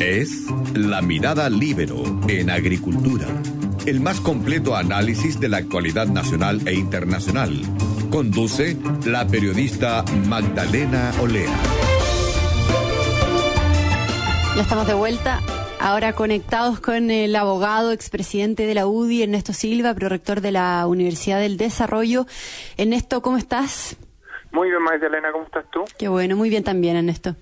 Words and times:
Es 0.00 0.46
La 0.74 1.02
Mirada 1.02 1.50
Libero 1.50 2.02
en 2.26 2.48
Agricultura, 2.48 3.26
el 3.84 4.00
más 4.00 4.18
completo 4.18 4.74
análisis 4.74 5.38
de 5.38 5.50
la 5.50 5.58
actualidad 5.58 6.06
nacional 6.06 6.66
e 6.66 6.72
internacional. 6.72 7.50
Conduce 8.10 8.78
la 9.04 9.26
periodista 9.26 10.02
Magdalena 10.26 11.12
Olea. 11.20 11.54
Ya 14.56 14.62
estamos 14.62 14.86
de 14.86 14.94
vuelta. 14.94 15.42
Ahora 15.78 16.14
conectados 16.14 16.80
con 16.80 17.10
el 17.10 17.36
abogado, 17.36 17.92
expresidente 17.92 18.64
de 18.66 18.74
la 18.74 18.86
UDI, 18.86 19.24
Ernesto 19.24 19.52
Silva, 19.52 19.92
prorector 19.92 20.40
de 20.40 20.52
la 20.52 20.86
Universidad 20.86 21.40
del 21.40 21.58
Desarrollo. 21.58 22.26
Ernesto, 22.78 23.20
¿cómo 23.20 23.36
estás? 23.36 23.98
Muy 24.50 24.70
bien, 24.70 24.82
Magdalena, 24.82 25.30
¿cómo 25.30 25.44
estás 25.44 25.66
tú? 25.70 25.84
Qué 25.98 26.08
bueno, 26.08 26.36
muy 26.36 26.48
bien 26.48 26.64
también, 26.64 26.96
Ernesto. 26.96 27.36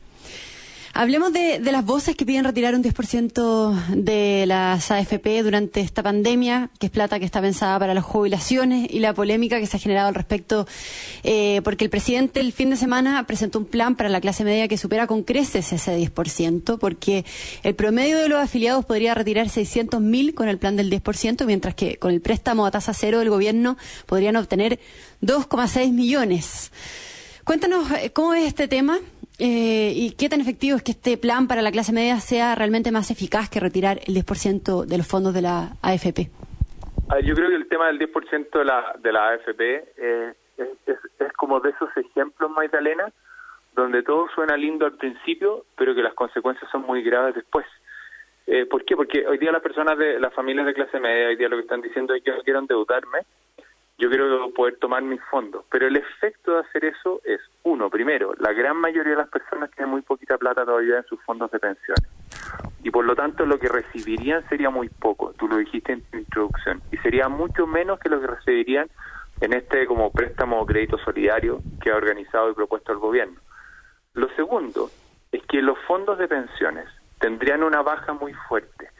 Hablemos 0.94 1.32
de, 1.32 1.60
las 1.60 1.84
voces 1.84 2.16
que 2.16 2.24
piden 2.24 2.44
retirar 2.44 2.74
un 2.74 2.82
10% 2.82 3.72
de 3.94 4.46
las 4.46 4.90
AFP 4.90 5.42
durante 5.42 5.80
esta 5.80 6.02
pandemia, 6.02 6.70
que 6.78 6.86
es 6.86 6.92
plata 6.92 7.18
que 7.18 7.24
está 7.24 7.40
pensada 7.40 7.78
para 7.78 7.94
las 7.94 8.04
jubilaciones, 8.04 8.88
y 8.90 9.00
la 9.00 9.14
polémica 9.14 9.60
que 9.60 9.66
se 9.66 9.76
ha 9.76 9.80
generado 9.80 10.08
al 10.08 10.14
respecto, 10.14 10.66
eh, 11.24 11.60
porque 11.62 11.84
el 11.84 11.90
presidente 11.90 12.40
el 12.40 12.52
fin 12.52 12.70
de 12.70 12.76
semana 12.76 13.24
presentó 13.26 13.58
un 13.58 13.66
plan 13.66 13.96
para 13.96 14.08
la 14.08 14.20
clase 14.20 14.44
media 14.44 14.66
que 14.66 14.78
supera 14.78 15.06
con 15.06 15.22
creces 15.22 15.72
ese 15.72 15.96
10%, 15.96 16.78
porque 16.78 17.24
el 17.62 17.74
promedio 17.74 18.18
de 18.18 18.28
los 18.28 18.40
afiliados 18.40 18.84
podría 18.84 19.14
retirar 19.14 19.46
600.000 19.46 20.34
con 20.34 20.48
el 20.48 20.58
plan 20.58 20.76
del 20.76 20.90
10%, 20.90 21.44
mientras 21.44 21.74
que 21.74 21.96
con 21.98 22.12
el 22.12 22.20
préstamo 22.20 22.66
a 22.66 22.70
tasa 22.70 22.94
cero 22.94 23.18
del 23.18 23.30
gobierno 23.30 23.76
podrían 24.06 24.36
obtener 24.36 24.80
2,6 25.22 25.92
millones. 25.92 26.72
Cuéntanos 27.44 27.90
eh, 27.92 28.10
cómo 28.10 28.34
es 28.34 28.46
este 28.46 28.68
tema 28.68 28.98
eh, 29.38 29.92
¿Y 29.94 30.16
qué 30.16 30.28
tan 30.28 30.40
efectivo 30.40 30.76
es 30.76 30.82
que 30.82 30.90
este 30.90 31.16
plan 31.16 31.46
para 31.46 31.62
la 31.62 31.70
clase 31.70 31.92
media 31.92 32.18
sea 32.18 32.56
realmente 32.56 32.90
más 32.90 33.10
eficaz 33.12 33.48
que 33.48 33.60
retirar 33.60 33.98
el 34.06 34.14
10% 34.16 34.84
de 34.84 34.98
los 34.98 35.06
fondos 35.06 35.32
de 35.32 35.42
la 35.42 35.76
AFP? 35.82 36.28
yo 37.24 37.34
creo 37.34 37.48
que 37.48 37.54
el 37.54 37.68
tema 37.68 37.86
del 37.86 37.98
10% 38.00 38.50
de 38.50 38.64
la, 38.64 38.94
de 38.98 39.12
la 39.12 39.28
AFP 39.30 39.60
eh, 39.96 40.34
es, 40.58 41.32
como 41.36 41.60
de 41.60 41.70
esos 41.70 41.88
ejemplos, 41.96 42.50
Magdalena, 42.50 43.10
donde 43.74 44.02
todo 44.02 44.28
suena 44.34 44.56
lindo 44.56 44.86
al 44.86 44.96
principio, 44.96 45.64
pero 45.76 45.94
que 45.94 46.02
las 46.02 46.14
consecuencias 46.14 46.70
son 46.70 46.82
muy 46.82 47.02
graves 47.02 47.36
después. 47.36 47.64
Eh, 48.46 48.66
¿Por 48.66 48.84
qué? 48.84 48.96
Porque 48.96 49.26
hoy 49.26 49.38
día 49.38 49.52
las 49.52 49.62
personas 49.62 49.96
de 49.98 50.18
las 50.18 50.34
familias 50.34 50.66
de 50.66 50.74
clase 50.74 50.98
media, 50.98 51.28
hoy 51.28 51.36
día 51.36 51.48
lo 51.48 51.56
que 51.56 51.62
están 51.62 51.80
diciendo 51.80 52.14
es 52.14 52.22
que 52.22 52.32
no 52.32 52.42
quiero 52.42 52.58
endeudarme, 52.58 53.20
yo 53.98 54.08
quiero 54.08 54.50
poder 54.54 54.76
tomar 54.76 55.02
mis 55.02 55.20
fondos. 55.24 55.64
Pero 55.70 55.88
el 55.88 55.96
efecto 55.96 56.52
de 56.52 56.60
hacer 56.60 56.84
eso 56.84 57.20
es, 57.24 57.40
uno, 57.64 57.90
primero, 57.90 58.32
la 58.38 58.52
gran 58.52 58.76
mayoría 58.76 59.12
de 59.12 59.18
las 59.18 59.28
personas 59.28 59.70
tienen 59.72 59.90
muy 59.90 60.02
poquita 60.02 60.38
plata 60.38 60.64
todavía 60.64 60.98
en 60.98 61.04
sus 61.04 61.20
fondos 61.24 61.50
de 61.50 61.58
pensiones. 61.58 62.06
Y 62.84 62.90
por 62.90 63.04
lo 63.04 63.16
tanto 63.16 63.44
lo 63.44 63.58
que 63.58 63.68
recibirían 63.68 64.48
sería 64.48 64.70
muy 64.70 64.88
poco, 64.88 65.32
tú 65.36 65.48
lo 65.48 65.56
dijiste 65.56 65.92
en 65.92 66.02
tu 66.02 66.16
introducción, 66.16 66.80
y 66.92 66.96
sería 66.98 67.28
mucho 67.28 67.66
menos 67.66 67.98
que 67.98 68.08
lo 68.08 68.20
que 68.20 68.28
recibirían 68.28 68.88
en 69.40 69.52
este 69.52 69.86
como 69.86 70.12
préstamo 70.12 70.60
o 70.60 70.66
crédito 70.66 70.96
solidario 70.98 71.60
que 71.82 71.90
ha 71.90 71.96
organizado 71.96 72.50
y 72.50 72.54
propuesto 72.54 72.92
el 72.92 72.98
gobierno. 72.98 73.40
Lo 74.14 74.28
segundo 74.36 74.90
es 75.32 75.42
que 75.46 75.60
los 75.60 75.78
fondos 75.86 76.18
de 76.18 76.28
pensiones 76.28 76.86
tendrían 77.20 77.62
una 77.62 77.82
baja 77.82 78.12
muy 78.12 78.32
fuerte 78.48 78.90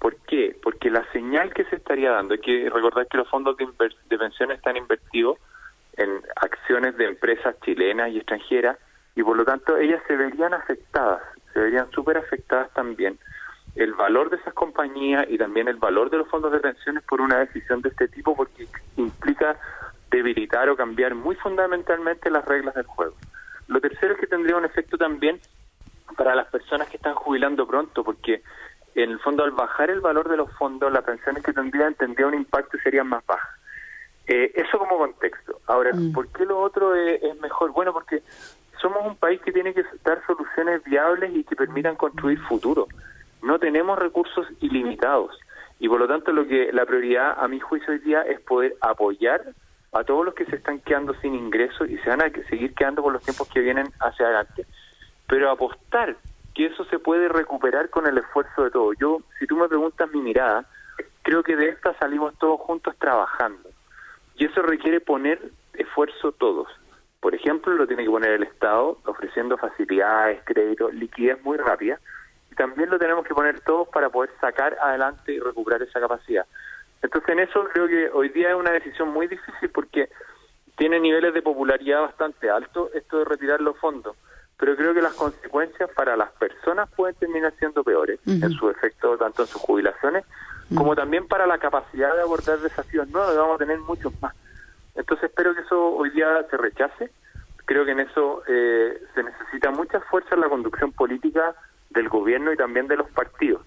¿Por 0.00 0.16
qué? 0.26 0.56
Porque 0.62 0.90
la 0.90 1.04
señal 1.12 1.52
que 1.52 1.64
se 1.64 1.76
estaría 1.76 2.10
dando, 2.10 2.34
hay 2.34 2.40
que 2.40 2.70
recordar 2.70 3.06
que 3.06 3.18
los 3.18 3.28
fondos 3.28 3.56
de, 3.56 3.68
de 4.08 4.18
pensiones 4.18 4.56
están 4.56 4.76
invertidos 4.76 5.38
en 5.96 6.22
acciones 6.36 6.96
de 6.96 7.04
empresas 7.04 7.54
chilenas 7.60 8.10
y 8.10 8.16
extranjeras 8.16 8.78
y 9.14 9.22
por 9.22 9.36
lo 9.36 9.44
tanto 9.44 9.76
ellas 9.76 10.02
se 10.08 10.16
verían 10.16 10.54
afectadas, 10.54 11.22
se 11.52 11.60
verían 11.60 11.90
súper 11.90 12.16
afectadas 12.16 12.72
también 12.72 13.18
el 13.76 13.92
valor 13.94 14.30
de 14.30 14.36
esas 14.36 14.54
compañías 14.54 15.26
y 15.28 15.38
también 15.38 15.68
el 15.68 15.76
valor 15.76 16.10
de 16.10 16.18
los 16.18 16.28
fondos 16.28 16.50
de 16.52 16.60
pensiones 16.60 17.04
por 17.04 17.20
una 17.20 17.38
decisión 17.38 17.82
de 17.82 17.90
este 17.90 18.08
tipo 18.08 18.34
porque 18.34 18.66
implica 18.96 19.56
debilitar 20.10 20.68
o 20.70 20.76
cambiar 20.76 21.14
muy 21.14 21.36
fundamentalmente 21.36 22.30
las 22.30 22.44
reglas 22.46 22.74
del 22.74 22.86
juego. 22.86 23.14
Lo 23.68 23.80
tercero 23.80 24.14
es 24.14 24.20
que 24.20 24.26
tendría 24.26 24.56
un 24.56 24.64
efecto 24.64 24.98
también 24.98 25.38
para 26.16 26.34
las 26.34 26.48
personas 26.48 26.88
que 26.88 26.96
están 26.96 27.14
jubilando 27.14 27.66
pronto 27.66 28.02
porque 28.02 28.42
en 28.94 29.10
el 29.10 29.18
fondo 29.20 29.44
al 29.44 29.52
bajar 29.52 29.90
el 29.90 30.00
valor 30.00 30.28
de 30.28 30.36
los 30.36 30.50
fondos, 30.52 30.92
las 30.92 31.04
pensiones 31.04 31.42
que 31.42 31.52
tendrían 31.52 31.94
tendría 31.94 32.26
un 32.26 32.34
impacto 32.34 32.76
y 32.76 32.80
serían 32.80 33.08
más 33.08 33.24
bajas. 33.26 33.50
Eh, 34.26 34.52
eso 34.54 34.78
como 34.78 34.98
contexto. 34.98 35.60
Ahora, 35.66 35.92
mm. 35.92 36.12
¿por 36.12 36.28
qué 36.28 36.44
lo 36.44 36.60
otro 36.60 36.94
es, 36.94 37.20
mejor? 37.40 37.72
Bueno, 37.72 37.92
porque 37.92 38.22
somos 38.80 39.04
un 39.04 39.16
país 39.16 39.40
que 39.40 39.52
tiene 39.52 39.74
que 39.74 39.84
dar 40.04 40.24
soluciones 40.26 40.82
viables 40.84 41.34
y 41.34 41.44
que 41.44 41.56
permitan 41.56 41.96
construir 41.96 42.38
futuro. 42.40 42.86
No 43.42 43.58
tenemos 43.58 43.98
recursos 43.98 44.46
ilimitados 44.60 45.38
y 45.80 45.88
por 45.88 45.98
lo 45.98 46.06
tanto 46.06 46.32
lo 46.32 46.46
que 46.46 46.72
la 46.72 46.84
prioridad 46.84 47.42
a 47.42 47.48
mi 47.48 47.58
juicio 47.58 47.92
hoy 47.92 47.98
día 48.00 48.22
es 48.22 48.40
poder 48.40 48.76
apoyar 48.82 49.42
a 49.92 50.04
todos 50.04 50.24
los 50.24 50.34
que 50.34 50.44
se 50.44 50.56
están 50.56 50.78
quedando 50.80 51.14
sin 51.20 51.34
ingresos 51.34 51.88
y 51.90 51.98
se 51.98 52.10
van 52.10 52.22
a 52.22 52.30
seguir 52.48 52.74
quedando 52.74 53.02
por 53.02 53.12
los 53.12 53.22
tiempos 53.22 53.48
que 53.48 53.60
vienen 53.60 53.88
hacia 53.98 54.26
adelante, 54.26 54.66
pero 55.26 55.50
apostar 55.50 56.16
que 56.54 56.66
eso 56.66 56.84
se 56.86 56.98
puede 56.98 57.28
recuperar 57.28 57.90
con 57.90 58.06
el 58.06 58.18
esfuerzo 58.18 58.64
de 58.64 58.70
todos. 58.70 58.96
Yo, 58.98 59.18
si 59.38 59.46
tú 59.46 59.56
me 59.56 59.68
preguntas 59.68 60.10
mi 60.12 60.20
mirada, 60.20 60.66
creo 61.22 61.42
que 61.42 61.56
de 61.56 61.68
esta 61.68 61.96
salimos 61.98 62.36
todos 62.38 62.60
juntos 62.60 62.94
trabajando. 62.98 63.68
Y 64.36 64.46
eso 64.46 64.62
requiere 64.62 65.00
poner 65.00 65.50
esfuerzo 65.74 66.32
todos. 66.32 66.68
Por 67.20 67.34
ejemplo, 67.34 67.74
lo 67.74 67.86
tiene 67.86 68.04
que 68.04 68.10
poner 68.10 68.30
el 68.32 68.42
Estado 68.44 68.98
ofreciendo 69.04 69.58
facilidades, 69.58 70.40
créditos, 70.44 70.94
liquidez 70.94 71.42
muy 71.44 71.58
rápida. 71.58 72.00
Y 72.50 72.54
también 72.54 72.90
lo 72.90 72.98
tenemos 72.98 73.26
que 73.26 73.34
poner 73.34 73.60
todos 73.60 73.88
para 73.88 74.08
poder 74.08 74.30
sacar 74.40 74.76
adelante 74.82 75.32
y 75.32 75.38
recuperar 75.38 75.82
esa 75.82 76.00
capacidad. 76.00 76.46
Entonces, 77.02 77.28
en 77.30 77.40
eso 77.40 77.64
creo 77.72 77.86
que 77.86 78.10
hoy 78.12 78.30
día 78.30 78.50
es 78.50 78.56
una 78.56 78.72
decisión 78.72 79.10
muy 79.10 79.26
difícil 79.26 79.70
porque 79.70 80.08
tiene 80.76 80.98
niveles 80.98 81.34
de 81.34 81.42
popularidad 81.42 82.00
bastante 82.00 82.50
altos 82.50 82.90
esto 82.94 83.18
de 83.18 83.24
retirar 83.26 83.60
los 83.60 83.78
fondos 83.78 84.16
pero 84.60 84.76
creo 84.76 84.92
que 84.92 85.00
las 85.00 85.14
consecuencias 85.14 85.88
para 85.96 86.18
las 86.18 86.30
personas 86.32 86.90
pueden 86.94 87.16
terminar 87.16 87.54
siendo 87.58 87.82
peores 87.82 88.20
en 88.26 88.50
su 88.50 88.68
efecto, 88.68 89.16
tanto 89.16 89.42
en 89.42 89.48
sus 89.48 89.62
jubilaciones, 89.62 90.26
como 90.74 90.94
también 90.94 91.26
para 91.26 91.46
la 91.46 91.56
capacidad 91.56 92.14
de 92.14 92.20
abordar 92.20 92.58
desafíos 92.58 93.08
nuevos, 93.08 93.34
vamos 93.34 93.54
a 93.54 93.58
tener 93.58 93.78
muchos 93.78 94.12
más. 94.20 94.34
Entonces 94.94 95.30
espero 95.30 95.54
que 95.54 95.62
eso 95.62 95.94
hoy 95.94 96.10
día 96.10 96.46
se 96.50 96.58
rechace. 96.58 97.10
Creo 97.64 97.86
que 97.86 97.92
en 97.92 98.00
eso 98.00 98.42
eh, 98.46 99.02
se 99.14 99.22
necesita 99.22 99.70
mucha 99.70 99.98
fuerza 100.00 100.34
en 100.34 100.42
la 100.42 100.50
conducción 100.50 100.92
política 100.92 101.54
del 101.88 102.10
gobierno 102.10 102.52
y 102.52 102.56
también 102.58 102.86
de 102.86 102.96
los 102.96 103.08
partidos, 103.10 103.62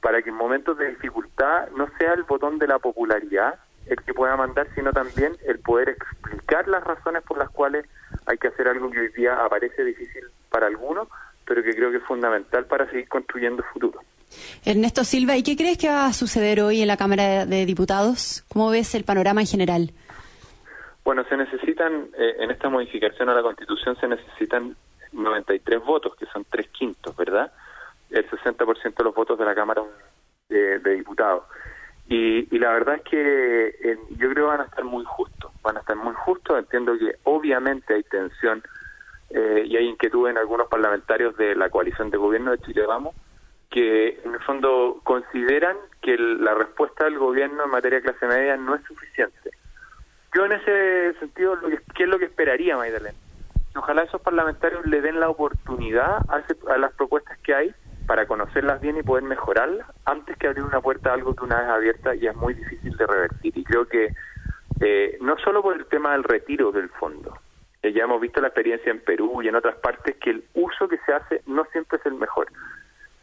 para 0.00 0.22
que 0.22 0.30
en 0.30 0.36
momentos 0.36 0.78
de 0.78 0.88
dificultad 0.88 1.68
no 1.76 1.86
sea 1.98 2.14
el 2.14 2.22
botón 2.22 2.58
de 2.58 2.66
la 2.66 2.78
popularidad 2.78 3.58
el 3.86 3.96
que 4.02 4.14
pueda 4.14 4.36
mandar, 4.36 4.68
sino 4.74 4.92
también 4.92 5.36
el 5.46 5.58
poder 5.58 5.90
explicar 5.90 6.66
las 6.66 6.82
razones 6.82 7.22
por 7.24 7.36
las 7.36 7.50
cuales 7.50 7.84
hay 8.24 8.38
que 8.38 8.48
hacer 8.48 8.68
algo 8.68 8.90
que 8.90 9.00
hoy 9.00 9.08
día 9.08 9.44
aparece 9.44 9.84
difícil 9.84 10.29
para 10.50 10.66
algunos, 10.66 11.08
pero 11.46 11.62
que 11.62 11.74
creo 11.74 11.90
que 11.90 11.98
es 11.98 12.04
fundamental 12.04 12.66
para 12.66 12.88
seguir 12.90 13.08
construyendo 13.08 13.62
futuro. 13.72 14.00
Ernesto 14.64 15.04
Silva, 15.04 15.36
¿y 15.36 15.42
qué 15.42 15.56
crees 15.56 15.78
que 15.78 15.88
va 15.88 16.06
a 16.06 16.12
suceder 16.12 16.60
hoy 16.60 16.82
en 16.82 16.88
la 16.88 16.96
Cámara 16.96 17.46
de 17.46 17.66
Diputados? 17.66 18.44
¿Cómo 18.48 18.70
ves 18.70 18.94
el 18.94 19.04
panorama 19.04 19.40
en 19.40 19.46
general? 19.46 19.90
Bueno, 21.04 21.24
se 21.28 21.36
necesitan, 21.36 22.08
eh, 22.16 22.36
en 22.38 22.50
esta 22.50 22.68
modificación 22.68 23.28
a 23.28 23.34
la 23.34 23.42
Constitución 23.42 23.96
se 23.96 24.06
necesitan 24.06 24.76
93 25.12 25.84
votos, 25.84 26.14
que 26.14 26.26
son 26.26 26.44
tres 26.48 26.68
quintos, 26.68 27.16
¿verdad? 27.16 27.52
El 28.10 28.28
60% 28.28 28.94
de 28.96 29.04
los 29.04 29.14
votos 29.14 29.38
de 29.38 29.44
la 29.44 29.54
Cámara 29.54 29.82
de, 30.48 30.78
Diputados. 30.78 31.44
Y, 32.08 32.58
la 32.58 32.72
verdad 32.72 32.96
es 32.96 33.02
que 33.02 33.68
eh, 33.68 33.98
yo 34.10 34.30
creo 34.30 34.34
que 34.34 34.56
van 34.56 34.60
a 34.60 34.64
estar 34.64 34.84
muy 34.84 35.04
justos, 35.04 35.50
van 35.62 35.76
a 35.76 35.80
estar 35.80 35.96
muy 35.96 36.14
justos, 36.14 36.58
entiendo 36.58 36.98
que 36.98 37.16
obviamente 37.24 37.94
hay 37.94 38.02
tensión 38.02 38.62
eh, 39.30 39.64
y 39.66 39.76
hay 39.76 39.86
inquietud 39.86 40.28
en 40.28 40.38
algunos 40.38 40.68
parlamentarios 40.68 41.36
de 41.36 41.54
la 41.54 41.70
coalición 41.70 42.10
de 42.10 42.18
gobierno 42.18 42.50
de 42.50 42.58
Chile 42.58 42.84
Vamos, 42.86 43.14
que 43.70 44.20
en 44.24 44.34
el 44.34 44.40
fondo 44.40 45.00
consideran 45.04 45.76
que 46.02 46.18
la 46.18 46.54
respuesta 46.54 47.04
del 47.04 47.18
gobierno 47.18 47.64
en 47.64 47.70
materia 47.70 48.00
de 48.00 48.10
clase 48.10 48.26
media 48.26 48.56
no 48.56 48.74
es 48.74 48.82
suficiente. 48.84 49.50
Yo 50.34 50.44
en 50.44 50.52
ese 50.52 51.14
sentido, 51.18 51.56
lo 51.56 51.68
¿qué 51.68 52.04
es 52.04 52.08
lo 52.08 52.18
que 52.18 52.26
esperaría, 52.26 52.76
Maidalena? 52.76 53.16
Ojalá 53.76 54.02
esos 54.02 54.20
parlamentarios 54.20 54.84
le 54.86 55.00
den 55.00 55.20
la 55.20 55.28
oportunidad 55.28 56.18
a, 56.28 56.78
las 56.78 56.92
propuestas 56.94 57.38
que 57.38 57.54
hay 57.54 57.74
para 58.06 58.26
conocerlas 58.26 58.80
bien 58.80 58.96
y 58.96 59.02
poder 59.04 59.22
mejorarlas 59.22 59.86
antes 60.04 60.36
que 60.36 60.48
abrir 60.48 60.64
una 60.64 60.80
puerta 60.80 61.10
a 61.10 61.14
algo 61.14 61.36
que 61.36 61.44
una 61.44 61.60
vez 61.60 61.68
abierta 61.68 62.14
ya 62.16 62.30
es 62.30 62.36
muy 62.36 62.54
difícil 62.54 62.96
de 62.96 63.06
revertir. 63.06 63.56
Y 63.56 63.62
creo 63.62 63.86
que 63.86 64.12
eh, 64.80 65.18
no 65.20 65.38
solo 65.38 65.62
por 65.62 65.76
el 65.76 65.86
tema 65.86 66.12
del 66.12 66.24
retiro 66.24 66.72
del 66.72 66.88
fondo, 66.88 67.38
ya 67.82 68.04
hemos 68.04 68.20
visto 68.20 68.40
la 68.40 68.48
experiencia 68.48 68.90
en 68.90 69.00
Perú 69.00 69.42
y 69.42 69.48
en 69.48 69.56
otras 69.56 69.76
partes 69.76 70.16
que 70.16 70.30
el 70.30 70.44
uso 70.54 70.88
que 70.88 70.98
se 70.98 71.12
hace 71.12 71.42
no 71.46 71.64
siempre 71.72 71.98
es 71.98 72.06
el 72.06 72.14
mejor, 72.14 72.48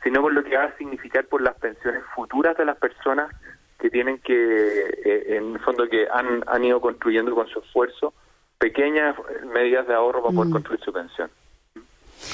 sino 0.04 0.21
por 0.21 0.33
lo 0.33 0.44
que 0.44 0.57
va 0.57 0.63
a 0.63 0.77
significar 0.77 1.25
por 1.25 1.42
las 1.42 1.56
pensiones 1.56 2.04
futuras 2.15 2.57
de 2.57 2.65
las 2.65 2.77
personas 2.77 3.31
que 3.80 3.89
tienen 3.89 4.18
que, 4.19 4.33
eh, 4.33 5.38
en 5.38 5.54
el 5.54 5.59
fondo, 5.59 5.88
que 5.88 6.07
han, 6.12 6.44
han 6.48 6.63
ido 6.63 6.81
construyendo 6.81 7.36
con 7.36 7.48
su 7.48 7.59
esfuerzo 7.59 8.13
pequeñas 8.57 9.15
medidas 9.54 9.88
de 9.88 9.94
ahorro 9.94 10.24
para 10.24 10.36
poder 10.36 10.50
mm. 10.50 10.54
construir 10.54 10.80
su 10.81 10.92
pensión. 10.92 11.30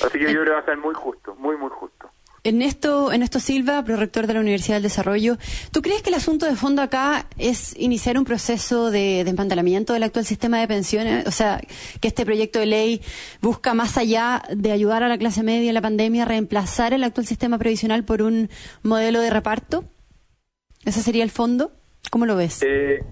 Así 0.06 0.18
que 0.18 0.32
yo 0.32 0.42
creo 0.42 0.46
que 0.46 0.52
va 0.52 0.60
a 0.60 0.66
ser 0.66 0.78
muy 0.78 0.94
justo, 0.94 1.36
muy, 1.36 1.58
muy 1.58 1.70
justo. 1.70 2.10
Ernesto, 2.46 3.14
Ernesto 3.14 3.40
Silva, 3.40 3.84
prorector 3.86 4.28
de 4.28 4.34
la 4.34 4.42
Universidad 4.42 4.76
del 4.76 4.84
Desarrollo, 4.84 5.38
¿tú 5.72 5.82
crees 5.82 6.02
que 6.02 6.10
el 6.10 6.16
asunto 6.16 6.46
de 6.46 6.58
fondo 6.58 6.82
acá 6.82 7.26
es 7.38 7.74
iniciar 7.80 8.18
un 8.18 8.26
proceso 8.26 8.92
de 8.92 9.24
desmantelamiento 9.24 9.94
del 9.94 10.04
actual 10.04 10.26
sistema 10.26 10.60
de 10.60 10.68
pensiones? 10.68 11.26
O 11.26 11.32
sea, 11.32 11.62
que 12.02 12.08
este 12.10 12.26
proyecto 12.26 12.60
de 12.60 12.66
ley 12.66 13.02
busca 13.42 13.74
más 13.74 13.98
allá 13.98 14.44
de 14.54 14.74
ayudar 14.74 15.04
a 15.04 15.08
la 15.08 15.18
clase 15.18 15.42
media 15.42 15.70
en 15.70 15.74
la 15.74 15.82
pandemia, 15.82 16.26
reemplazar 16.26 16.94
el 16.94 17.06
actual 17.06 17.26
sistema 17.26 17.58
previsional 17.58 18.04
por 18.04 18.22
un 18.22 18.50
modelo 18.82 19.22
de 19.22 19.30
reparto. 19.30 19.86
¿Ese 20.84 21.02
sería 21.02 21.24
el 21.24 21.32
fondo? 21.32 21.72
¿Cómo 22.12 22.26
lo 22.26 22.36
ves? 22.36 22.62
Eh, 22.62 23.06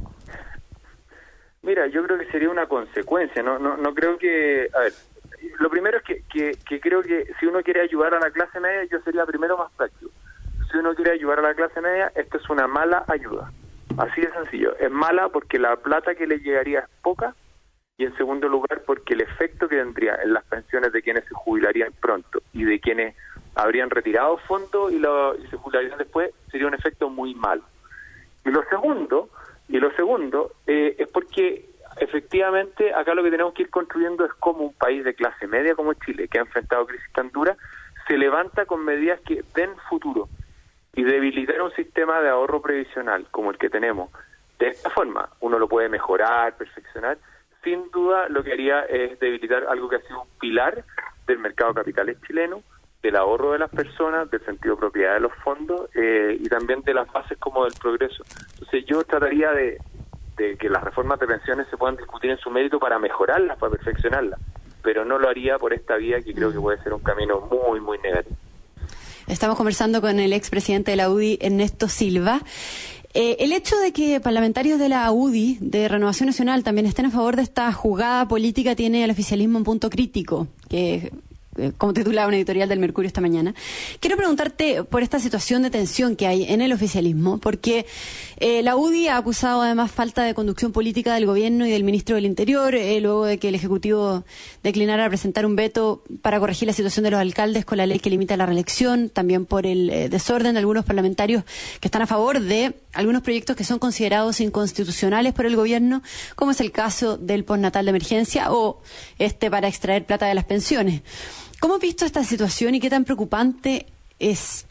mira, 1.61 1.87
yo 1.87 2.03
creo 2.03 2.19
que 2.19 2.29
sería 2.31 2.49
una 2.49 2.67
consecuencia. 2.67 3.41
No, 3.41 3.57
no, 3.59 3.77
no 3.77 3.93
creo 3.93 4.17
que. 4.17 4.67
A 4.75 4.79
ver, 4.81 4.93
lo 5.59 5.69
primero 5.69 5.97
es 5.97 6.03
que, 6.03 6.23
que, 6.67 6.79
creo 6.79 7.01
que 7.01 7.27
si 7.39 7.45
uno 7.45 7.61
quiere 7.61 7.81
ayudar 7.81 8.13
a 8.13 8.19
la 8.19 8.31
clase 8.31 8.59
media, 8.59 8.83
yo 8.85 8.99
sería 9.01 9.25
primero 9.25 9.57
más 9.57 9.71
práctico. 9.73 10.11
Si 10.71 10.77
uno 10.77 10.95
quiere 10.95 11.11
ayudar 11.11 11.39
a 11.39 11.49
la 11.49 11.53
clase 11.53 11.81
media, 11.81 12.11
esto 12.15 12.37
es 12.37 12.49
una 12.49 12.67
mala 12.67 13.03
ayuda. 13.07 13.51
Así 13.97 14.21
de 14.21 14.31
sencillo. 14.31 14.75
Es 14.77 14.89
mala 14.89 15.29
porque 15.29 15.59
la 15.59 15.75
plata 15.75 16.15
que 16.15 16.27
le 16.27 16.39
llegaría 16.39 16.79
es 16.79 16.89
poca 17.01 17.35
y 17.97 18.05
en 18.05 18.15
segundo 18.15 18.47
lugar 18.47 18.81
porque 18.85 19.13
el 19.13 19.21
efecto 19.21 19.67
que 19.67 19.75
tendría 19.75 20.15
en 20.23 20.33
las 20.33 20.43
pensiones 20.45 20.91
de 20.93 21.01
quienes 21.01 21.25
se 21.25 21.33
jubilarían 21.33 21.91
pronto 21.99 22.41
y 22.53 22.63
de 22.63 22.79
quienes 22.79 23.15
habrían 23.55 23.89
retirado 23.89 24.37
fondos 24.37 24.91
y, 24.91 24.95
y 24.95 25.47
se 25.49 25.57
jubilarían 25.57 25.97
después 25.97 26.31
sería 26.49 26.67
un 26.67 26.73
efecto 26.73 27.09
muy 27.09 27.35
malo. 27.35 27.63
Y 28.45 28.49
lo 28.49 28.63
segundo, 28.69 29.29
y 29.67 29.77
lo 29.77 29.91
segundo 29.91 30.53
eh, 30.65 30.95
es 30.97 31.07
porque 31.09 31.69
efectivamente 32.41 32.93
acá 32.93 33.13
lo 33.13 33.23
que 33.23 33.31
tenemos 33.31 33.53
que 33.53 33.63
ir 33.63 33.69
construyendo 33.69 34.25
es 34.25 34.33
como 34.33 34.63
un 34.63 34.73
país 34.73 35.03
de 35.03 35.13
clase 35.13 35.47
media 35.47 35.75
como 35.75 35.93
Chile, 35.93 36.27
que 36.27 36.39
ha 36.39 36.41
enfrentado 36.41 36.87
crisis 36.87 37.11
tan 37.13 37.29
duras, 37.29 37.57
se 38.07 38.17
levanta 38.17 38.65
con 38.65 38.83
medidas 38.83 39.19
que 39.21 39.43
den 39.53 39.69
futuro 39.89 40.27
y 40.93 41.03
debilitar 41.03 41.61
un 41.61 41.71
sistema 41.73 42.19
de 42.21 42.29
ahorro 42.29 42.61
previsional 42.61 43.27
como 43.29 43.51
el 43.51 43.57
que 43.57 43.69
tenemos. 43.69 44.09
De 44.57 44.69
esta 44.69 44.89
forma, 44.89 45.29
uno 45.39 45.59
lo 45.59 45.67
puede 45.67 45.87
mejorar, 45.87 46.57
perfeccionar. 46.57 47.17
Sin 47.63 47.91
duda, 47.91 48.27
lo 48.29 48.43
que 48.43 48.53
haría 48.53 48.81
es 48.81 49.19
debilitar 49.19 49.65
algo 49.69 49.87
que 49.87 49.97
ha 49.97 50.01
sido 50.01 50.23
un 50.23 50.29
pilar 50.39 50.83
del 51.27 51.37
mercado 51.37 51.71
de 51.71 51.81
capitales 51.81 52.17
chileno, 52.25 52.63
del 53.03 53.15
ahorro 53.15 53.53
de 53.53 53.59
las 53.59 53.69
personas, 53.69 54.29
del 54.31 54.43
sentido 54.45 54.75
de 54.75 54.79
propiedad 54.79 55.13
de 55.13 55.19
los 55.21 55.33
fondos 55.43 55.89
eh, 55.95 56.37
y 56.39 56.49
también 56.49 56.81
de 56.81 56.93
las 56.93 57.11
bases 57.11 57.37
como 57.37 57.63
del 57.63 57.73
progreso. 57.79 58.23
Entonces, 58.53 58.85
yo 58.85 59.03
trataría 59.03 59.51
de, 59.51 59.77
que 60.35 60.69
las 60.69 60.83
reformas 60.83 61.19
de 61.19 61.27
pensiones 61.27 61.67
se 61.69 61.77
puedan 61.77 61.97
discutir 61.97 62.31
en 62.31 62.37
su 62.37 62.49
mérito 62.49 62.79
para 62.79 62.97
mejorarlas, 62.97 63.57
para 63.57 63.73
perfeccionarlas, 63.73 64.39
pero 64.81 65.05
no 65.05 65.19
lo 65.19 65.29
haría 65.29 65.57
por 65.57 65.73
esta 65.73 65.95
vía 65.97 66.21
que 66.21 66.33
creo 66.33 66.51
que 66.51 66.59
puede 66.59 66.81
ser 66.81 66.93
un 66.93 67.01
camino 67.01 67.41
muy, 67.41 67.79
muy 67.79 67.97
negativo. 67.99 68.35
Estamos 69.27 69.55
conversando 69.55 70.01
con 70.01 70.19
el 70.19 70.33
expresidente 70.33 70.91
de 70.91 70.97
la 70.97 71.09
UDI, 71.09 71.37
Ernesto 71.41 71.87
Silva. 71.87 72.41
Eh, 73.13 73.37
el 73.39 73.51
hecho 73.51 73.77
de 73.77 73.91
que 73.93 74.19
parlamentarios 74.19 74.79
de 74.79 74.89
la 74.89 75.11
UDI, 75.11 75.57
de 75.59 75.87
Renovación 75.87 76.27
Nacional, 76.27 76.63
también 76.63 76.85
estén 76.85 77.05
a 77.05 77.11
favor 77.11 77.35
de 77.35 77.41
esta 77.41 77.71
jugada 77.71 78.27
política 78.27 78.75
tiene 78.75 79.03
el 79.03 79.11
oficialismo 79.11 79.57
un 79.57 79.63
punto 79.63 79.89
crítico, 79.89 80.47
que 80.69 81.11
eh, 81.57 81.73
como 81.77 81.93
titulaba 81.93 82.27
una 82.27 82.37
editorial 82.37 82.69
del 82.69 82.79
Mercurio 82.79 83.07
esta 83.07 83.19
mañana. 83.19 83.53
Quiero 83.99 84.15
preguntarte 84.15 84.85
por 84.85 85.03
esta 85.03 85.19
situación 85.19 85.63
de 85.63 85.69
tensión 85.69 86.15
que 86.15 86.25
hay 86.25 86.45
en 86.45 86.61
el 86.61 86.71
oficialismo, 86.71 87.39
porque 87.39 87.85
eh, 88.37 88.63
la 88.63 88.77
UDI 88.77 89.09
ha 89.09 89.17
acusado 89.17 89.61
además 89.61 89.91
falta 89.91 90.23
de 90.23 90.33
conducción 90.33 90.71
política 90.71 91.13
del 91.13 91.25
gobierno 91.25 91.65
y 91.65 91.71
del 91.71 91.83
ministro 91.83 92.15
del 92.15 92.25
Interior, 92.25 92.73
eh, 92.73 93.01
luego 93.01 93.25
de 93.25 93.37
que 93.37 93.49
el 93.49 93.55
Ejecutivo 93.55 94.23
declinara 94.63 95.09
presentar 95.09 95.45
un 95.45 95.57
veto 95.57 96.03
para 96.21 96.39
corregir 96.39 96.67
la 96.67 96.73
situación 96.73 97.03
de 97.03 97.11
los 97.11 97.19
alcaldes 97.19 97.65
con 97.65 97.77
la 97.77 97.85
ley 97.85 97.99
que 97.99 98.09
limita 98.09 98.37
la 98.37 98.45
reelección, 98.45 99.09
también 99.09 99.45
por 99.45 99.65
el 99.65 100.09
desorden 100.09 100.53
de 100.53 100.59
algunos 100.59 100.85
parlamentarios 100.85 101.43
que 101.81 101.87
están 101.89 102.01
a 102.01 102.07
favor 102.07 102.39
de 102.39 102.75
algunos 102.93 103.23
proyectos 103.23 103.55
que 103.55 103.63
son 103.63 103.79
considerados 103.79 104.39
inconstitucionales 104.39 105.33
por 105.33 105.45
el 105.45 105.55
gobierno, 105.55 106.01
como 106.35 106.51
es 106.51 106.61
el 106.61 106.71
caso 106.71 107.17
del 107.17 107.43
postnatal 107.43 107.85
de 107.85 107.89
emergencia 107.89 108.51
o 108.51 108.81
este 109.19 109.51
para 109.51 109.67
extraer 109.67 110.05
plata 110.05 110.27
de 110.27 110.35
las 110.35 110.45
pensiones. 110.45 111.01
¿Cómo 111.61 111.75
has 111.75 111.79
visto 111.79 112.05
esta 112.05 112.23
situación 112.23 112.73
y 112.73 112.79
qué 112.79 112.89
tan 112.89 113.05
preocupante 113.05 113.85
es? 114.17 114.67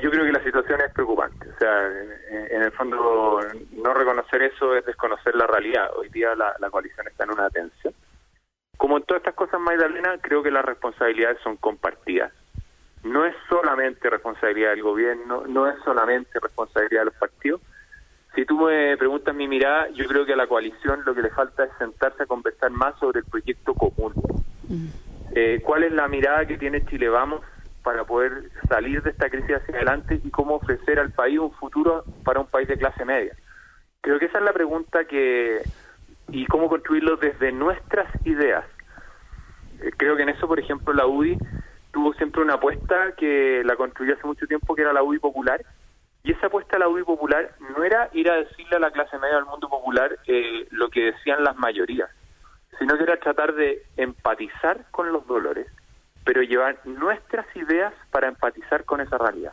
yo 0.00 0.08
creo 0.12 0.24
que 0.24 0.30
la 0.30 0.44
situación 0.44 0.80
es 0.82 0.92
preocupante. 0.92 1.48
O 1.50 1.58
sea, 1.58 1.88
en, 2.30 2.62
el 2.62 2.70
fondo, 2.70 3.40
no 3.72 3.92
reconocer 3.92 4.40
eso 4.42 4.76
es 4.76 4.86
desconocer 4.86 5.34
la 5.34 5.48
realidad. 5.48 5.90
Hoy 5.96 6.08
día 6.10 6.36
la, 6.36 6.70
coalición 6.70 7.08
está 7.08 7.24
en 7.24 7.32
una 7.32 7.50
tensión. 7.50 7.92
Como 8.76 8.98
en 8.98 9.02
todas 9.02 9.22
estas 9.22 9.34
cosas, 9.34 9.60
Magdalena, 9.60 10.16
creo 10.20 10.44
que 10.44 10.52
las 10.52 10.64
responsabilidades 10.64 11.38
son 11.42 11.56
compartidas. 11.56 12.32
No 13.02 13.26
es 13.26 13.34
solamente 13.48 14.08
responsabilidad 14.08 14.70
del 14.70 14.84
gobierno, 14.84 15.42
no 15.48 15.68
es 15.68 15.74
solamente 15.84 16.38
responsabilidad 16.40 17.00
de 17.00 17.06
los 17.06 17.16
partidos. 17.16 17.60
Si 18.36 18.44
tú 18.44 18.60
me 18.60 18.96
preguntas 18.96 19.34
mi 19.34 19.48
mirada, 19.48 19.88
yo 19.88 20.06
creo 20.06 20.24
que 20.24 20.34
a 20.34 20.36
la 20.36 20.46
coalición 20.46 21.02
lo 21.04 21.16
que 21.16 21.22
le 21.22 21.30
falta 21.30 21.64
es 21.64 21.70
sentarse 21.78 22.22
a 22.22 22.26
conversar 22.26 22.70
más 22.70 22.96
sobre 23.00 23.18
el 23.18 23.26
proyecto 23.26 23.74
común. 23.74 24.14
Mm. 24.68 25.11
Eh, 25.34 25.62
cuál 25.64 25.84
es 25.84 25.92
la 25.92 26.08
mirada 26.08 26.46
que 26.46 26.58
tiene 26.58 26.84
Chile 26.84 27.08
Vamos 27.08 27.40
para 27.82 28.04
poder 28.04 28.50
salir 28.68 29.02
de 29.02 29.10
esta 29.10 29.28
crisis 29.28 29.56
hacia 29.56 29.74
adelante 29.74 30.20
y 30.22 30.30
cómo 30.30 30.56
ofrecer 30.56 30.98
al 30.98 31.10
país 31.10 31.38
un 31.38 31.52
futuro 31.52 32.04
para 32.24 32.40
un 32.40 32.46
país 32.46 32.68
de 32.68 32.78
clase 32.78 33.04
media. 33.04 33.34
Creo 34.00 34.18
que 34.18 34.26
esa 34.26 34.38
es 34.38 34.44
la 34.44 34.52
pregunta 34.52 35.04
que 35.04 35.62
y 36.28 36.46
cómo 36.46 36.68
construirlo 36.68 37.16
desde 37.16 37.52
nuestras 37.52 38.08
ideas. 38.24 38.64
Eh, 39.80 39.90
creo 39.96 40.16
que 40.16 40.22
en 40.22 40.30
eso, 40.30 40.46
por 40.46 40.60
ejemplo, 40.60 40.92
la 40.92 41.06
UDI 41.06 41.38
tuvo 41.92 42.14
siempre 42.14 42.42
una 42.42 42.54
apuesta 42.54 43.12
que 43.16 43.62
la 43.64 43.76
construyó 43.76 44.14
hace 44.14 44.26
mucho 44.26 44.46
tiempo, 44.46 44.74
que 44.74 44.82
era 44.82 44.92
la 44.92 45.02
UDI 45.02 45.18
popular, 45.18 45.64
y 46.22 46.32
esa 46.32 46.46
apuesta 46.46 46.76
a 46.76 46.78
la 46.78 46.88
UDI 46.88 47.04
popular 47.04 47.54
no 47.76 47.84
era 47.84 48.08
ir 48.12 48.30
a 48.30 48.36
decirle 48.36 48.76
a 48.76 48.80
la 48.80 48.90
clase 48.90 49.18
media 49.18 49.36
del 49.36 49.44
mundo 49.44 49.68
popular 49.68 50.18
eh, 50.26 50.66
lo 50.70 50.88
que 50.88 51.12
decían 51.12 51.44
las 51.44 51.56
mayorías, 51.56 52.08
sino 52.82 52.96
que 52.96 53.04
era 53.04 53.16
tratar 53.16 53.54
de 53.54 53.84
empatizar 53.96 54.86
con 54.90 55.12
los 55.12 55.24
dolores, 55.28 55.68
pero 56.24 56.42
llevar 56.42 56.80
nuestras 56.84 57.46
ideas 57.54 57.94
para 58.10 58.26
empatizar 58.26 58.84
con 58.84 59.00
esa 59.00 59.18
realidad 59.18 59.52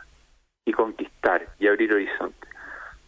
y 0.64 0.72
conquistar 0.72 1.46
y 1.60 1.68
abrir 1.68 1.92
horizontes. 1.94 2.50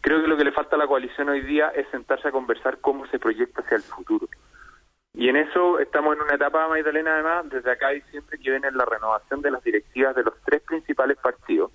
Creo 0.01 0.23
que 0.23 0.29
lo 0.29 0.37
que 0.37 0.45
le 0.45 0.53
falta 0.53 0.77
a 0.77 0.79
la 0.79 0.87
coalición 0.87 1.29
hoy 1.29 1.41
día 1.41 1.71
es 1.71 1.89
sentarse 1.89 2.29
a 2.29 2.31
conversar 2.31 2.79
cómo 2.81 3.05
se 3.09 3.19
proyecta 3.19 3.63
hacia 3.63 3.79
el 3.79 3.83
futuro. 3.83 4.29
Y 5.13 5.29
en 5.29 5.35
eso 5.35 5.81
estamos 5.81 6.15
en 6.15 6.23
una 6.23 6.37
etapa, 6.37 6.69
Magdalena, 6.69 7.15
además, 7.15 7.51
desde 7.51 7.73
acá 7.73 7.89
a 7.89 7.91
diciembre, 7.91 8.39
que 8.39 8.51
viene 8.51 8.71
la 8.71 8.85
renovación 8.85 9.43
de 9.43 9.51
las 9.51 9.65
directivas 9.65 10.15
de 10.15 10.23
los 10.23 10.35
tres 10.45 10.63
principales 10.63 11.19
partidos, 11.19 11.73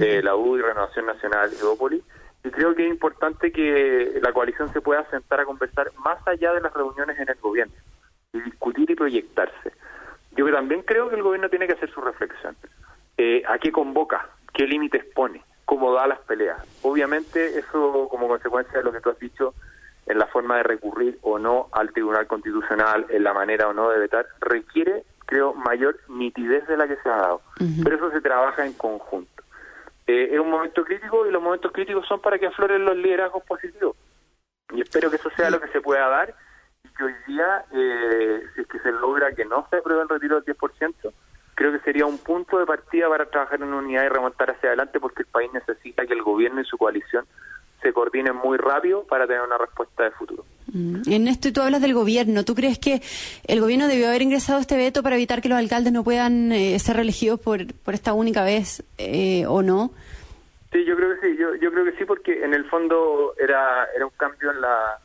eh, 0.00 0.20
la 0.20 0.34
U 0.34 0.56
y 0.56 0.62
Renovación 0.62 1.06
Nacional 1.06 1.48
y 1.52 1.60
Evópolis, 1.60 2.02
y 2.44 2.50
creo 2.50 2.74
que 2.74 2.86
es 2.86 2.90
importante 2.90 3.52
que 3.52 4.18
la 4.20 4.32
coalición 4.32 4.72
se 4.72 4.80
pueda 4.80 5.08
sentar 5.10 5.40
a 5.40 5.44
conversar 5.44 5.90
más 5.98 6.18
allá 6.26 6.52
de 6.52 6.60
las 6.60 6.72
reuniones 6.72 7.18
en 7.18 7.28
el 7.28 7.36
gobierno 7.36 7.74
y 8.32 8.40
discutir 8.40 8.90
y 8.90 8.94
proyectarse. 8.94 9.72
Yo 10.36 10.50
también 10.50 10.82
creo 10.82 11.08
que 11.08 11.16
el 11.16 11.22
gobierno 11.22 11.48
tiene 11.48 11.66
que 11.66 11.74
hacer 11.74 11.90
su 11.90 12.00
reflexión. 12.00 12.56
Eh, 13.18 13.42
¿A 13.46 13.58
qué 13.58 13.70
convoca? 13.70 14.28
¿Qué 14.52 14.66
límites 14.66 15.04
pone? 15.14 15.42
¿Cómo 15.64 15.92
da 15.92 16.06
las 16.06 16.18
peleas? 16.20 16.58
Obviamente 16.82 17.58
eso 17.58 18.08
como 18.10 18.28
consecuencia 18.28 18.78
de 18.78 18.84
lo 18.84 18.92
que 18.92 19.00
tú 19.00 19.10
has 19.10 19.18
dicho 19.18 19.54
en 20.06 20.18
la 20.18 20.26
forma 20.26 20.56
de 20.56 20.64
recurrir 20.64 21.18
o 21.22 21.38
no 21.38 21.68
al 21.72 21.92
Tribunal 21.92 22.26
Constitucional, 22.26 23.06
en 23.08 23.22
la 23.22 23.32
manera 23.32 23.68
o 23.68 23.72
no 23.72 23.88
de 23.90 24.00
vetar, 24.00 24.26
requiere, 24.40 25.04
creo, 25.26 25.54
mayor 25.54 26.00
nitidez 26.08 26.66
de 26.66 26.76
la 26.76 26.88
que 26.88 26.96
se 26.96 27.08
ha 27.08 27.16
dado. 27.16 27.42
Pero 27.84 27.96
eso 27.96 28.10
se 28.10 28.20
trabaja 28.20 28.66
en 28.66 28.72
conjunto. 28.72 29.31
Eh, 30.06 30.30
es 30.32 30.40
un 30.40 30.50
momento 30.50 30.84
crítico 30.84 31.26
y 31.26 31.30
los 31.30 31.42
momentos 31.42 31.72
críticos 31.72 32.06
son 32.06 32.20
para 32.20 32.38
que 32.38 32.46
afloren 32.46 32.84
los 32.84 32.96
liderazgos 32.96 33.44
positivos. 33.44 33.96
Y 34.72 34.80
espero 34.80 35.10
que 35.10 35.16
eso 35.16 35.30
sea 35.36 35.50
lo 35.50 35.60
que 35.60 35.68
se 35.68 35.80
pueda 35.80 36.08
dar 36.08 36.34
y 36.84 36.88
que 36.88 37.04
hoy 37.04 37.14
día, 37.26 37.64
eh, 37.72 38.42
si 38.54 38.62
es 38.62 38.66
que 38.66 38.78
se 38.80 38.92
logra 38.92 39.32
que 39.32 39.44
no 39.44 39.66
se 39.70 39.76
apruebe 39.76 40.02
el 40.02 40.08
retiro 40.08 40.40
del 40.40 40.56
10%, 40.56 41.12
creo 41.54 41.72
que 41.72 41.80
sería 41.80 42.06
un 42.06 42.18
punto 42.18 42.58
de 42.58 42.66
partida 42.66 43.08
para 43.08 43.26
trabajar 43.26 43.62
en 43.62 43.72
unidad 43.72 44.04
y 44.04 44.08
remontar 44.08 44.50
hacia 44.50 44.70
adelante 44.70 44.98
porque 44.98 45.22
el 45.22 45.28
país 45.28 45.52
necesita 45.52 46.06
que 46.06 46.14
el 46.14 46.22
gobierno 46.22 46.60
y 46.60 46.64
su 46.64 46.78
coalición 46.78 47.26
se 47.80 47.92
coordinen 47.92 48.36
muy 48.36 48.58
rápido 48.58 49.04
para 49.04 49.26
tener 49.26 49.42
una 49.42 49.58
respuesta 49.58 50.04
de 50.04 50.10
futuro. 50.12 50.44
Mm. 50.72 51.02
En 51.06 51.28
esto 51.28 51.52
tú 51.52 51.60
hablas 51.60 51.82
del 51.82 51.94
gobierno. 51.94 52.44
¿Tú 52.44 52.54
crees 52.54 52.78
que 52.78 53.02
el 53.46 53.60
gobierno 53.60 53.88
debió 53.88 54.08
haber 54.08 54.22
ingresado 54.22 54.58
este 54.58 54.76
veto 54.76 55.02
para 55.02 55.16
evitar 55.16 55.42
que 55.42 55.48
los 55.48 55.58
alcaldes 55.58 55.92
no 55.92 56.02
puedan 56.02 56.50
eh, 56.52 56.78
ser 56.78 56.96
reelegidos 56.96 57.40
por, 57.40 57.72
por 57.74 57.94
esta 57.94 58.12
única 58.14 58.42
vez 58.42 58.82
eh, 58.98 59.44
o 59.46 59.62
no? 59.62 59.90
Sí, 60.72 60.84
yo 60.84 60.96
creo 60.96 61.14
que 61.14 61.28
sí. 61.28 61.36
Yo, 61.38 61.54
yo 61.56 61.70
creo 61.70 61.84
que 61.84 61.96
sí 61.98 62.04
porque 62.04 62.44
en 62.44 62.54
el 62.54 62.64
fondo 62.64 63.34
era 63.38 63.86
era 63.94 64.06
un 64.06 64.12
cambio 64.16 64.50
en 64.50 64.60
la 64.60 64.98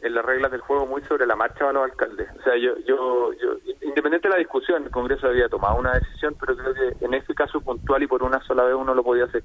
en 0.00 0.14
las 0.14 0.24
reglas 0.24 0.50
del 0.50 0.60
juego 0.60 0.86
muy 0.86 1.02
sobre 1.02 1.26
la 1.26 1.36
marcha 1.36 1.60
para 1.60 1.72
los 1.72 1.84
alcaldes. 1.84 2.28
O 2.38 2.42
sea, 2.42 2.56
yo, 2.56 2.76
yo, 2.86 3.32
yo, 3.34 3.56
independiente 3.80 4.28
de 4.28 4.34
la 4.34 4.38
discusión, 4.38 4.84
el 4.84 4.90
Congreso 4.90 5.28
había 5.28 5.48
tomado 5.48 5.76
una 5.76 5.94
decisión, 5.94 6.36
pero 6.38 6.56
creo 6.56 6.74
que 6.74 7.04
en 7.04 7.14
este 7.14 7.34
caso 7.34 7.60
puntual 7.60 8.02
y 8.02 8.06
por 8.06 8.22
una 8.22 8.42
sola 8.44 8.64
vez 8.64 8.74
uno 8.74 8.94
lo 8.94 9.02
podía 9.02 9.24
hacer. 9.24 9.44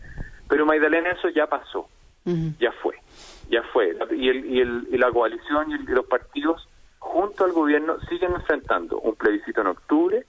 Pero 0.50 0.66
Magdalena, 0.66 1.12
eso 1.12 1.30
ya 1.30 1.48
pasó, 1.48 1.88
ya 2.60 2.72
fue 2.82 2.96
ya 3.50 3.64
fue. 3.74 3.98
Y, 4.12 4.30
el, 4.30 4.46
y, 4.46 4.62
el, 4.62 4.88
y 4.92 4.98
la 4.98 5.12
coalición 5.12 5.72
y, 5.72 5.78
los 5.92 6.06
partidos 6.06 6.68
junto 7.00 7.46
al 7.46 7.52
gobierno 7.52 8.00
siguen 8.02 8.34
enfrentando 8.34 9.00
un 9.00 9.16
plebiscito 9.16 9.62
en 9.62 9.68
octubre, 9.68 10.26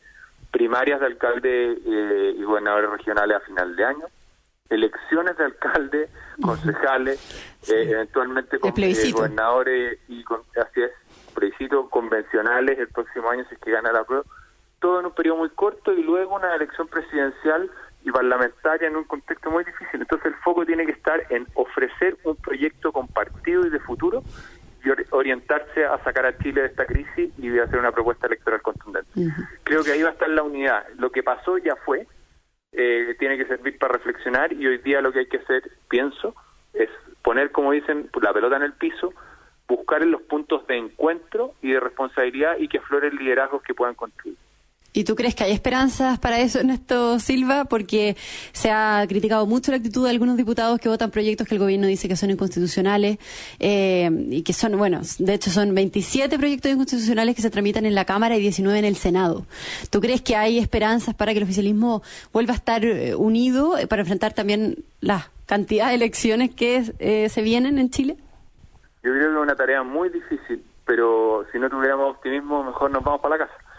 primarias 0.50 1.00
de 1.00 1.07
alcalde 1.07 1.79
eh, 1.85 2.35
y 2.37 2.43
gobernadores 2.43 2.91
regionales 2.91 3.37
a 3.37 3.41
final 3.41 3.77
de 3.77 3.85
año, 3.85 4.07
elecciones 4.69 5.37
de 5.37 5.45
alcalde, 5.45 6.09
concejales, 6.41 7.19
eh, 7.69 7.89
eventualmente 7.91 8.59
con 8.59 8.73
eh, 8.77 9.12
gobernadores 9.12 9.99
y 10.09 10.23
con, 10.25 10.43
así 10.57 10.83
es, 10.83 10.93
plebiscitos 11.35 11.89
convencionales 11.91 12.79
el 12.79 12.89
próximo 12.89 13.31
año 13.31 13.45
si 13.49 13.55
es 13.55 13.61
que 13.61 13.73
gana 13.73 13.93
la 13.93 14.05
prueba, 14.05 14.25
todo 14.81 15.00
en 15.00 15.07
un 15.07 15.12
periodo 15.12 15.39
muy 15.39 15.50
corto 15.50 15.93
y 15.93 16.03
luego 16.03 16.37
una 16.37 16.55
elección 16.55 16.89
presidencial 16.89 17.71
y 18.02 18.11
parlamentaria 18.11 18.88
en 18.88 18.97
un 18.97 19.04
contexto 19.04 19.50
muy 19.50 19.64
difícil. 19.64 20.00
Entonces 20.00 20.26
el 20.26 20.35
foco 20.37 20.64
tiene 20.64 20.87
que 20.87 20.92
estar 20.92 21.26
en 21.30 21.47
ofrecer 21.54 22.16
un 22.25 22.37
proyecto 22.37 22.92
compartido 22.92 23.66
y 23.66 23.71
de 23.71 23.80
futuro 23.80 24.23
y 24.85 24.88
orientarse 25.11 25.85
a 25.85 26.02
sacar 26.02 26.25
a 26.25 26.38
Chile 26.38 26.62
de 26.62 26.69
esta 26.69 26.87
crisis 26.87 27.30
y 27.37 27.49
de 27.49 27.62
hacer 27.62 27.78
una 27.78 27.92
propuesta 27.92 28.26
electoral 28.26 28.62
contundente. 28.62 29.11
Creo 29.64 29.85
que 29.85 29.92
ahí 29.92 30.02
va 30.02 30.11
a 30.11 30.12
estar 30.12 30.30
la 30.30 30.42
unidad. 30.42 30.87
Lo 30.97 31.11
que 31.12 31.23
pasó 31.23 31.59
ya 31.59 31.76
fue, 31.76 32.07
eh, 32.73 33.14
tiene 33.19 33.37
que 33.37 33.47
servir 33.47 33.78
para 33.78 33.95
reflexionar 33.95 34.52
y 34.52 34.66
hoy 34.66 34.78
día 34.78 35.02
lo 35.02 35.12
que 35.12 35.21
hay 35.21 35.26
que 35.26 35.38
hacer, 35.38 35.71
pienso, 35.88 36.35
es 36.73 36.88
poner, 37.23 37.50
como 37.52 37.73
dicen, 37.73 38.09
la 38.23 38.33
pelota 38.33 38.57
en 38.57 38.62
el 38.62 38.73
piso, 38.73 39.12
buscar 39.69 40.02
en 40.02 40.12
los 40.12 40.23
puntos 40.23 40.66
de 40.66 40.76
encuentro 40.76 41.54
y 41.61 41.73
de 41.73 41.80
responsabilidad 41.80 42.57
y 42.59 42.69
que 42.69 42.78
afloren 42.78 43.16
liderazgos 43.16 43.62
que 43.62 43.75
puedan 43.75 43.95
construir. 43.95 44.37
¿Y 44.93 45.05
tú 45.05 45.15
crees 45.15 45.37
que 45.37 45.45
hay 45.45 45.53
esperanzas 45.53 46.19
para 46.19 46.41
eso, 46.41 46.59
Ernesto 46.59 47.21
Silva? 47.21 47.65
Porque 47.65 48.17
se 48.53 48.73
ha 48.73 49.05
criticado 49.09 49.47
mucho 49.47 49.71
la 49.71 49.77
actitud 49.77 50.05
de 50.05 50.11
algunos 50.11 50.37
diputados 50.37 50.81
que 50.81 50.89
votan 50.89 51.13
proyectos 51.13 51.47
que 51.47 51.55
el 51.55 51.61
gobierno 51.61 51.87
dice 51.87 52.09
que 52.09 52.17
son 52.17 52.31
inconstitucionales 52.31 53.19
eh, 53.61 54.11
y 54.31 54.43
que 54.43 54.53
son, 54.53 54.77
bueno, 54.77 55.01
de 55.19 55.35
hecho 55.35 55.51
son 55.51 55.75
27 55.77 56.37
proyectos 56.39 56.73
inconstitucionales 56.73 57.37
que 57.37 57.43
se 57.43 57.51
tramitan 57.51 57.87
en 57.87 57.95
la 57.95 58.05
Cámara 58.05 58.37
y 58.37 58.41
19 58.41 58.81
en 58.81 58.85
el 58.85 58.97
Senado. 58.97 59.47
¿Tú 59.91 60.01
crees 60.01 60.23
que 60.23 60.35
hay 60.35 60.59
esperanzas 60.59 61.15
para 61.15 61.33
que 61.33 61.39
el 61.39 61.45
oficialismo 61.45 62.03
vuelva 62.33 62.55
a 62.55 62.57
estar 62.57 62.85
eh, 62.85 63.15
unido 63.15 63.77
para 63.89 64.03
enfrentar 64.03 64.33
también 64.33 64.85
la 65.01 65.31
cantidad 65.47 65.89
de 65.89 65.95
elecciones 65.95 66.53
que 66.53 66.83
eh, 66.99 67.29
se 67.29 67.43
vienen 67.43 67.79
en 67.79 67.91
Chile? 67.91 68.17
Yo 69.05 69.13
creo 69.13 69.29
que 69.29 69.37
es 69.37 69.43
una 69.43 69.55
tarea 69.55 69.85
muy 69.85 70.09
difícil, 70.09 70.65
pero 70.85 71.47
si 71.53 71.61
no 71.61 71.71
tuviéramos 71.71 72.17
optimismo, 72.17 72.65
mejor 72.65 72.91
nos 72.91 73.05
vamos 73.05 73.21
para 73.21 73.37
la 73.37 73.47
casa. 73.47 73.70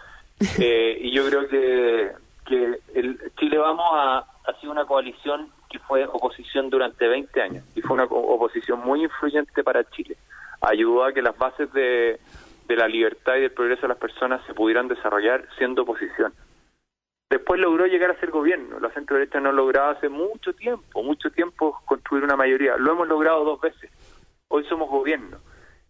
Eh, 0.59 0.97
y 1.01 1.11
yo 1.11 1.27
creo 1.27 1.47
que, 1.47 2.11
que 2.45 2.79
el 2.95 3.19
Chile 3.37 3.57
Vamos 3.57 3.85
a, 3.93 4.25
ha 4.45 4.59
sido 4.59 4.71
una 4.71 4.85
coalición 4.85 5.51
que 5.69 5.79
fue 5.79 6.05
oposición 6.05 6.69
durante 6.69 7.07
20 7.07 7.41
años 7.41 7.63
y 7.75 7.81
fue 7.81 7.93
una 7.93 8.05
oposición 8.05 8.79
muy 8.79 9.03
influyente 9.03 9.63
para 9.63 9.89
Chile. 9.91 10.17
Ayudó 10.61 11.05
a 11.05 11.13
que 11.13 11.21
las 11.21 11.37
bases 11.37 11.71
de, 11.73 12.19
la 12.67 12.87
libertad 12.87 13.35
y 13.35 13.41
del 13.41 13.51
progreso 13.51 13.83
de 13.83 13.89
las 13.89 13.97
personas 13.97 14.41
se 14.47 14.53
pudieran 14.53 14.87
desarrollar 14.87 15.47
siendo 15.57 15.83
oposición. 15.83 16.33
Después 17.29 17.59
logró 17.59 17.85
llegar 17.85 18.11
a 18.11 18.19
ser 18.19 18.31
gobierno. 18.31 18.79
La 18.79 18.91
centro 18.91 19.17
derecha 19.17 19.39
no 19.39 19.49
ha 19.49 19.53
logrado 19.53 19.91
hace 19.91 20.09
mucho 20.09 20.53
tiempo, 20.53 21.03
mucho 21.03 21.29
tiempo 21.31 21.81
construir 21.85 22.23
una 22.23 22.35
mayoría. 22.35 22.77
Lo 22.77 22.93
hemos 22.93 23.07
logrado 23.07 23.43
dos 23.43 23.61
veces. 23.61 23.89
Hoy 24.47 24.65
somos 24.65 24.89
gobierno 24.89 25.37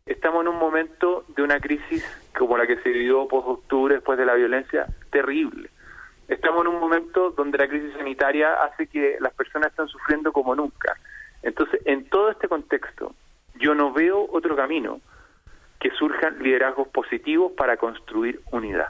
estamos 0.06 0.42
en 0.42 0.50
un 0.50 0.60
momento 0.60 1.26
de 1.36 1.44
una 1.44 1.60
crisis 1.60 2.04
como 2.38 2.58
la 2.58 2.68
que 2.68 2.78
se 2.78 2.90
vivió 2.90 3.28
post-octubre 3.28 3.96
después 3.96 4.18
de 4.18 4.26
la 4.26 4.34
violencia 4.36 4.88
terrible. 5.12 5.70
Estamos 6.28 6.66
en 6.66 6.74
un 6.74 6.80
momento 6.80 7.32
donde 7.32 7.58
la 7.58 7.68
crisis 7.68 7.94
sanitaria 7.98 8.54
hace 8.64 8.88
que 8.88 9.18
las 9.20 9.34
personas 9.34 9.72
están 9.72 9.88
sufriendo 9.88 10.32
como 10.32 10.56
nunca. 10.56 10.96
Entonces, 11.44 11.82
en 11.86 12.08
todo 12.10 12.32
este 12.32 12.48
contexto, 12.48 13.14
yo 13.56 13.76
no 13.76 13.92
veo 13.92 14.28
otro 14.32 14.56
camino 14.56 15.02
que 15.80 15.92
surjan 15.92 16.42
liderazgos 16.42 16.88
positivos 16.90 17.52
para 17.54 17.78
construir 17.78 18.40
unidad. 18.52 18.90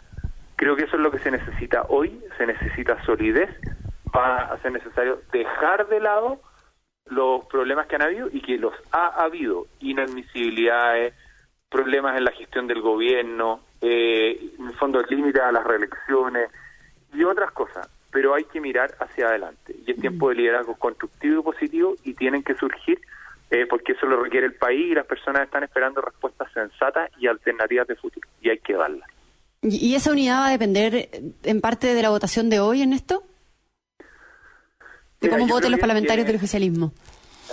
Creo 0.56 0.76
que 0.76 0.84
eso 0.84 0.98
es 0.98 1.02
lo 1.02 1.10
que 1.10 1.20
se 1.20 1.32
necesita 1.32 1.86
hoy, 1.90 2.22
se 2.38 2.46
necesita 2.46 3.04
solidez, 3.06 3.50
va 4.16 4.38
a 4.38 4.58
ser 4.60 4.74
necesario 4.74 5.22
dejar 5.32 5.88
de 5.88 6.00
lado 6.00 6.40
los 7.12 7.46
problemas 7.46 7.88
que 7.88 7.96
han 7.96 8.04
habido 8.04 8.30
y 8.32 8.42
que 8.42 8.58
los 8.58 8.74
ha 8.92 9.24
habido, 9.24 9.68
inadmisibilidades, 9.80 11.14
problemas 11.70 12.18
en 12.18 12.24
la 12.24 12.32
gestión 12.32 12.68
del 12.68 12.82
gobierno, 12.82 13.62
eh, 13.82 14.52
en 14.58 14.68
el 14.68 14.74
fondo 14.76 15.02
límite 15.10 15.42
a 15.42 15.52
las 15.52 15.64
reelecciones 15.64 16.50
y 17.14 17.24
otras 17.24 17.52
cosas, 17.52 17.90
pero 18.12 18.34
hay 18.34 18.46
que 18.46 18.62
mirar 18.62 18.96
hacia 19.00 19.28
adelante 19.28 19.76
y 19.86 19.92
es 19.92 20.00
tiempo 20.00 20.30
de 20.30 20.36
liderazgo 20.36 20.76
constructivo 20.76 21.40
y 21.40 21.44
positivo 21.44 21.96
y 22.04 22.14
tienen 22.14 22.44
que 22.44 22.56
surgir 22.56 23.00
eh, 23.50 23.66
porque 23.70 23.92
eso 23.94 24.06
lo 24.06 24.22
requiere 24.22 24.48
el 24.48 24.56
país 24.56 24.92
y 24.92 24.96
las 24.96 25.06
personas 25.06 25.44
están 25.44 25.64
esperando 25.64 26.02
respuestas 26.02 26.52
sensatas 26.54 27.10
y 27.20 27.28
alternativas 27.28 27.88
de 27.88 27.96
futuro 27.96 28.28
y 28.42 28.50
hay 28.50 28.60
que 28.60 28.74
darlas. 28.74 29.10
¿Y 29.62 29.94
esa 29.96 30.12
unidad 30.12 30.40
va 30.40 30.48
a 30.48 30.52
depender 30.52 31.10
en 31.44 31.62
parte 31.62 31.94
de 31.94 32.02
la 32.02 32.10
votación 32.10 32.50
de 32.50 32.60
hoy 32.60 32.82
en 32.82 32.94
esto? 32.94 33.24
De 35.22 35.30
cómo 35.30 35.48
voten 35.48 35.72
los 35.72 35.80
parlamentarios 35.80 36.26
del 36.26 36.36
oficialismo. 36.36 36.92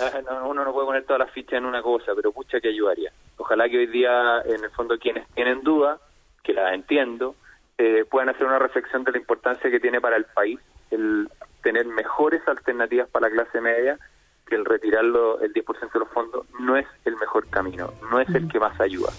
Ah, 0.01 0.43
uno 0.45 0.65
no 0.65 0.73
puede 0.73 0.87
poner 0.87 1.03
todas 1.05 1.19
las 1.19 1.31
fichas 1.31 1.59
en 1.59 1.65
una 1.65 1.81
cosa, 1.81 2.13
pero 2.15 2.31
pucha 2.31 2.59
que 2.59 2.69
ayudaría. 2.69 3.11
Ojalá 3.37 3.69
que 3.69 3.77
hoy 3.77 3.87
día, 3.87 4.41
en 4.45 4.63
el 4.63 4.71
fondo, 4.71 4.97
quienes 4.97 5.27
tienen 5.35 5.61
dudas, 5.61 5.99
que 6.43 6.53
las 6.53 6.73
entiendo, 6.73 7.35
eh, 7.77 8.05
puedan 8.09 8.29
hacer 8.29 8.47
una 8.47 8.59
reflexión 8.59 9.03
de 9.03 9.11
la 9.11 9.17
importancia 9.19 9.69
que 9.69 9.79
tiene 9.79 10.01
para 10.01 10.17
el 10.17 10.25
país 10.25 10.59
el 10.89 11.29
tener 11.61 11.85
mejores 11.85 12.41
alternativas 12.47 13.07
para 13.09 13.29
la 13.29 13.35
clase 13.35 13.61
media, 13.61 13.99
que 14.47 14.55
el 14.55 14.65
retirarlo 14.65 15.39
el 15.41 15.53
10% 15.53 15.93
de 15.93 15.99
los 15.99 16.09
fondos 16.09 16.47
no 16.59 16.75
es 16.75 16.87
el 17.05 17.15
mejor 17.17 17.47
camino, 17.49 17.93
no 18.09 18.19
es 18.19 18.29
el 18.29 18.47
que 18.47 18.59
más 18.59 18.79
ayuda. 18.79 19.11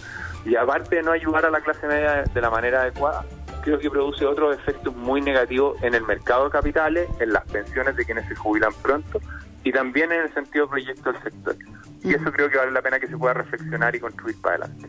Y 0.44 0.56
aparte 0.56 0.96
de 0.96 1.02
no 1.02 1.12
ayudar 1.12 1.44
a 1.46 1.50
la 1.50 1.60
clase 1.60 1.86
media 1.86 2.24
de 2.24 2.40
la 2.40 2.50
manera 2.50 2.82
adecuada, 2.82 3.24
creo 3.62 3.78
que 3.78 3.90
produce 3.90 4.26
otros 4.26 4.56
efectos 4.56 4.94
muy 4.94 5.20
negativos 5.20 5.82
en 5.82 5.94
el 5.94 6.02
mercado 6.04 6.44
de 6.44 6.50
capitales, 6.50 7.08
en 7.20 7.32
las 7.32 7.44
pensiones 7.44 7.96
de 7.96 8.04
quienes 8.04 8.26
se 8.28 8.34
jubilan 8.34 8.72
pronto 8.82 9.20
y 9.64 9.72
también 9.72 10.10
en 10.12 10.22
el 10.22 10.34
sentido 10.34 10.68
proyecto 10.68 11.12
del 11.12 11.22
sector. 11.22 11.56
Y 12.02 12.14
eso 12.14 12.32
creo 12.32 12.50
que 12.50 12.56
vale 12.56 12.70
la 12.70 12.82
pena 12.82 12.98
que 12.98 13.06
se 13.06 13.16
pueda 13.16 13.34
reflexionar 13.34 13.94
y 13.94 14.00
construir 14.00 14.36
para 14.40 14.56
adelante. 14.56 14.88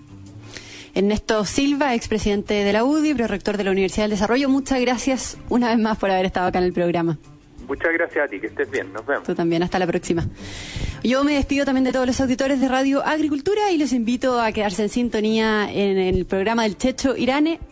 Ernesto 0.93 1.45
Silva, 1.45 1.95
expresidente 1.95 2.53
de 2.53 2.73
la 2.73 2.83
UDI, 2.83 3.13
rector 3.13 3.57
de 3.57 3.63
la 3.63 3.71
Universidad 3.71 4.05
del 4.05 4.11
Desarrollo, 4.11 4.49
muchas 4.49 4.81
gracias 4.81 5.37
una 5.49 5.69
vez 5.69 5.79
más 5.79 5.97
por 5.97 6.11
haber 6.11 6.25
estado 6.25 6.47
acá 6.47 6.59
en 6.59 6.65
el 6.65 6.73
programa. 6.73 7.17
Muchas 7.67 7.93
gracias 7.93 8.25
a 8.25 8.27
ti, 8.27 8.39
que 8.39 8.47
estés 8.47 8.69
bien, 8.69 8.91
nos 8.91 9.05
vemos. 9.05 9.23
Tú 9.23 9.33
también, 9.33 9.63
hasta 9.63 9.79
la 9.79 9.87
próxima. 9.87 10.25
Yo 11.03 11.23
me 11.23 11.35
despido 11.35 11.63
también 11.63 11.85
de 11.85 11.93
todos 11.93 12.05
los 12.05 12.19
auditores 12.19 12.59
de 12.59 12.67
Radio 12.67 13.05
Agricultura 13.05 13.71
y 13.71 13.77
les 13.77 13.93
invito 13.93 14.41
a 14.41 14.51
quedarse 14.51 14.83
en 14.83 14.89
sintonía 14.89 15.71
en 15.71 15.97
el 15.97 16.25
programa 16.25 16.63
del 16.63 16.77
Checho 16.77 17.15
Irane 17.15 17.59